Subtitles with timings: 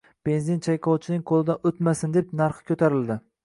[0.27, 3.23] Benzin chayqovchining qoʻlidan oʻtmasin deb, narxi koʻtarildi.